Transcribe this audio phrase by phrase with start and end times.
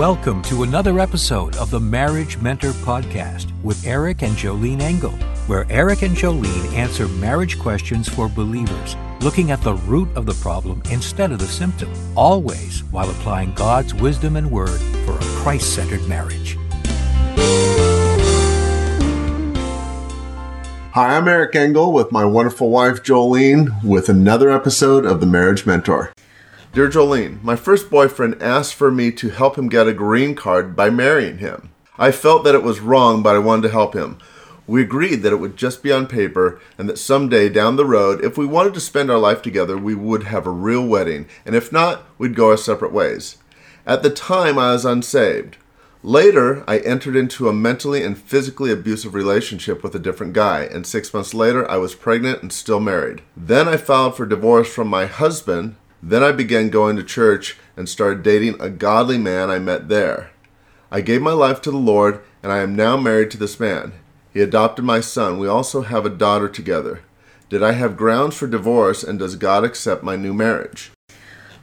[0.00, 5.10] Welcome to another episode of the Marriage Mentor Podcast with Eric and Jolene Engel,
[5.46, 10.32] where Eric and Jolene answer marriage questions for believers, looking at the root of the
[10.32, 15.74] problem instead of the symptom, always while applying God's wisdom and word for a Christ
[15.74, 16.56] centered marriage.
[20.94, 25.66] Hi, I'm Eric Engel with my wonderful wife Jolene with another episode of the Marriage
[25.66, 26.10] Mentor.
[26.72, 30.76] Dear Jolene, my first boyfriend asked for me to help him get a green card
[30.76, 31.70] by marrying him.
[31.98, 34.18] I felt that it was wrong, but I wanted to help him.
[34.68, 38.24] We agreed that it would just be on paper and that someday down the road,
[38.24, 41.56] if we wanted to spend our life together, we would have a real wedding, and
[41.56, 43.38] if not, we'd go our separate ways.
[43.84, 45.56] At the time, I was unsaved.
[46.04, 50.86] Later, I entered into a mentally and physically abusive relationship with a different guy, and
[50.86, 53.22] six months later, I was pregnant and still married.
[53.36, 57.88] Then I filed for divorce from my husband then I began going to church and
[57.88, 60.30] started dating a godly man I met there.
[60.90, 63.92] I gave my life to the Lord, and I am now married to this man.
[64.32, 65.38] He adopted my son.
[65.38, 67.02] We also have a daughter together.
[67.48, 70.92] Did I have grounds for divorce, and does God accept my new marriage?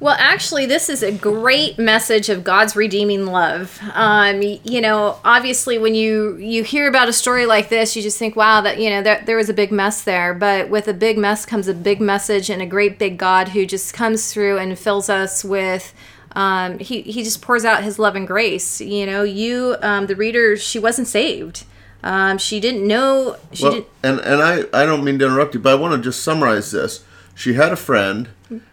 [0.00, 3.78] Well, actually, this is a great message of God's redeeming love.
[3.92, 8.18] Um, you know, obviously, when you you hear about a story like this, you just
[8.18, 10.94] think, "Wow, that you know, there, there was a big mess there." But with a
[10.94, 14.56] big mess comes a big message and a great big God who just comes through
[14.56, 15.92] and fills us with.
[16.32, 18.80] Um, he he just pours out His love and grace.
[18.80, 21.64] You know, you um, the reader, she wasn't saved.
[22.02, 23.36] Um, she didn't know.
[23.52, 23.88] She well, didn't.
[24.02, 26.70] And and I I don't mean to interrupt you, but I want to just summarize
[26.70, 27.04] this.
[27.40, 28.28] She had a friend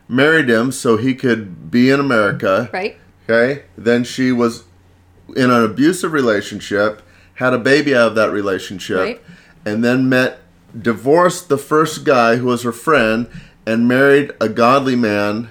[0.09, 2.69] married him so he could be in America.
[2.73, 2.97] Right.
[3.23, 3.63] Okay.
[3.77, 4.65] Then she was
[5.37, 7.01] in an abusive relationship,
[7.35, 9.21] had a baby out of that relationship, right.
[9.65, 10.39] and then met,
[10.77, 13.29] divorced the first guy who was her friend,
[13.65, 15.47] and married a godly man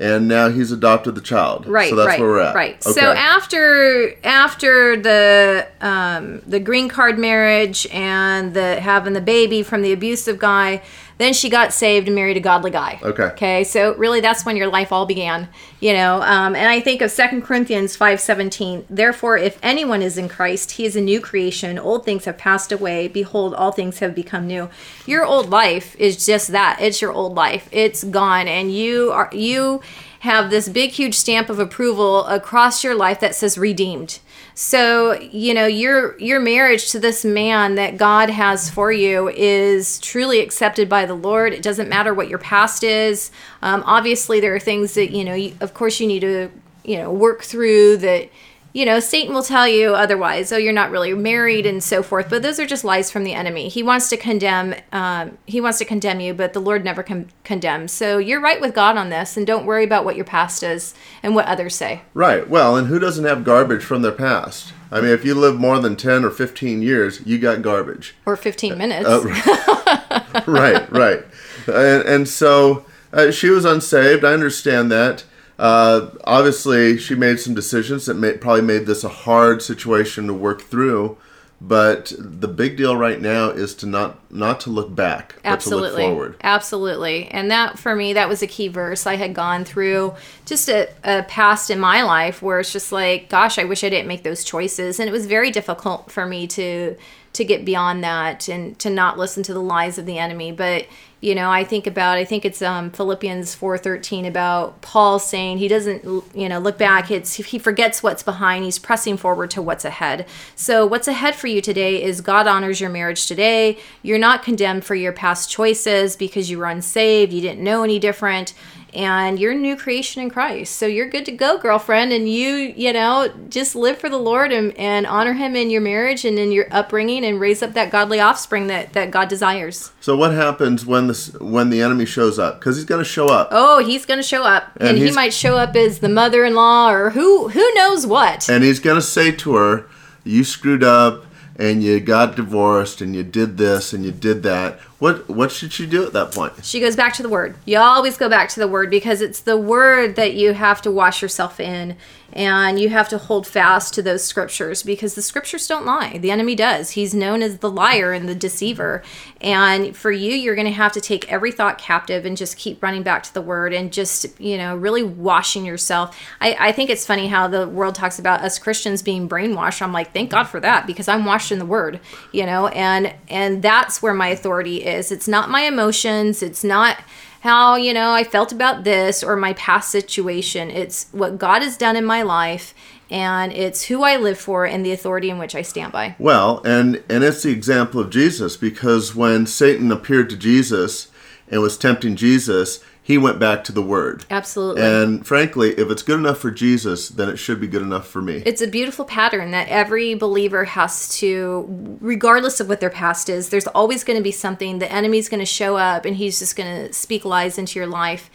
[0.00, 1.66] and now he's adopted the child.
[1.66, 1.90] Right.
[1.90, 2.54] So that's right, where we're at.
[2.54, 2.86] Right.
[2.86, 2.98] Okay.
[2.98, 9.82] So after after the um, the green card marriage and the having the baby from
[9.82, 10.82] the abusive guy,
[11.20, 12.98] then she got saved and married a godly guy.
[13.02, 13.24] Okay.
[13.24, 13.64] Okay.
[13.64, 15.48] So really, that's when your life all began.
[15.80, 16.22] You know.
[16.22, 18.84] Um, and I think of Second Corinthians five seventeen.
[18.88, 21.78] Therefore, if anyone is in Christ, he is a new creation.
[21.78, 23.08] Old things have passed away.
[23.08, 24.68] Behold, all things have become new.
[25.06, 26.78] Your old life is just that.
[26.80, 27.68] It's your old life.
[27.72, 29.82] It's gone, and you are you
[30.20, 34.20] have this big, huge stamp of approval across your life that says redeemed.
[34.54, 39.98] So, you know, your your marriage to this man that God has for you is
[40.00, 41.54] truly accepted by the Lord.
[41.54, 43.30] It doesn't matter what your past is.
[43.62, 45.34] Um, obviously, there are things that you know.
[45.34, 46.50] You, of course, you need to
[46.84, 48.28] you know work through that
[48.72, 50.52] you know, Satan will tell you otherwise.
[50.52, 52.30] Oh, you're not really married and so forth.
[52.30, 53.68] But those are just lies from the enemy.
[53.68, 54.74] He wants to condemn.
[54.92, 57.92] Um, he wants to condemn you, but the Lord never con- condemns.
[57.92, 60.94] So you're right with God on this, and don't worry about what your past is
[61.22, 62.02] and what others say.
[62.14, 62.48] Right.
[62.48, 64.72] Well, and who doesn't have garbage from their past?
[64.92, 68.14] I mean, if you live more than ten or fifteen years, you got garbage.
[68.26, 69.08] Or fifteen minutes.
[69.08, 70.90] Uh, right.
[70.90, 71.24] Right.
[71.66, 74.24] And, and so uh, she was unsaved.
[74.24, 75.24] I understand that.
[75.60, 80.32] Uh, obviously, she made some decisions that may, probably made this a hard situation to
[80.32, 81.18] work through.
[81.62, 85.90] But the big deal right now is to not not to look back, Absolutely.
[85.90, 86.36] but to look forward.
[86.42, 89.06] Absolutely, and that for me that was a key verse.
[89.06, 90.14] I had gone through
[90.46, 93.90] just a, a past in my life where it's just like, gosh, I wish I
[93.90, 96.96] didn't make those choices, and it was very difficult for me to
[97.32, 100.52] to get beyond that and to not listen to the lies of the enemy.
[100.52, 100.86] But
[101.22, 105.68] you know i think about i think it's um, philippians 4.13 about paul saying he
[105.68, 106.02] doesn't
[106.34, 107.10] you know look back.
[107.10, 108.64] It's he forgets what's behind.
[108.64, 110.26] He's pressing forward to what's ahead.
[110.54, 113.78] So what's ahead for you today is god honors your marriage today.
[114.02, 117.32] You're not condemned for your past choices because you were unsaved.
[117.32, 118.54] You didn't know any different
[118.94, 120.76] and you're a new creation in Christ.
[120.76, 122.12] So you're good to go, girlfriend.
[122.12, 125.80] And you, you know, just live for the Lord and, and honor Him in your
[125.80, 129.92] marriage and in your upbringing and raise up that godly offspring that, that God desires.
[130.00, 132.58] So what happens when this when the enemy shows up?
[132.58, 133.48] Because he's going to show up.
[133.50, 136.90] Oh, he's going to show up, and, and he might show up as the mother-in-law
[136.90, 138.48] or who who knows what.
[138.48, 139.86] And he's going to say to her,
[140.24, 141.26] "You screwed up."
[141.56, 145.72] and you got divorced and you did this and you did that what what should
[145.72, 148.48] she do at that point she goes back to the word you always go back
[148.48, 151.96] to the word because it's the word that you have to wash yourself in
[152.32, 156.18] and you have to hold fast to those scriptures because the scriptures don't lie.
[156.18, 156.90] The enemy does.
[156.90, 159.02] He's known as the liar and the deceiver.
[159.40, 162.82] And for you, you're going to have to take every thought captive and just keep
[162.82, 166.16] running back to the word and just, you know, really washing yourself.
[166.40, 169.82] I, I think it's funny how the world talks about us Christians being brainwashed.
[169.82, 172.00] I'm like, thank God for that because I'm washed in the word,
[172.32, 175.10] you know, and and that's where my authority is.
[175.12, 176.42] It's not my emotions.
[176.42, 176.98] It's not
[177.40, 180.70] how, you know, I felt about this or my past situation.
[180.70, 182.74] It's what God has done in my life
[183.10, 186.14] and it's who I live for and the authority in which I stand by.
[186.18, 191.08] Well, and and it's the example of Jesus because when Satan appeared to Jesus
[191.48, 194.24] and was tempting Jesus, he went back to the word.
[194.30, 194.82] Absolutely.
[194.82, 198.22] And frankly, if it's good enough for Jesus, then it should be good enough for
[198.22, 198.40] me.
[198.46, 203.48] It's a beautiful pattern that every believer has to, regardless of what their past is,
[203.48, 204.78] there's always going to be something.
[204.78, 207.88] The enemy's going to show up and he's just going to speak lies into your
[207.88, 208.30] life.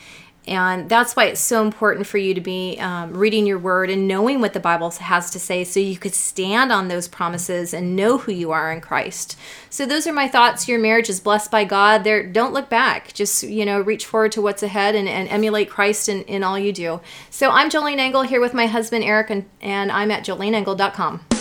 [0.47, 4.07] And that's why it's so important for you to be um, reading your word and
[4.07, 7.95] knowing what the Bible has to say so you could stand on those promises and
[7.95, 9.37] know who you are in Christ.
[9.69, 10.67] So those are my thoughts.
[10.67, 12.03] Your marriage is blessed by God.
[12.03, 13.13] There don't look back.
[13.13, 16.59] Just, you know, reach forward to what's ahead and, and emulate Christ in, in all
[16.59, 17.01] you do.
[17.29, 21.34] So I'm Jolene Engel here with my husband Eric and, and I'm at joleneengel.com.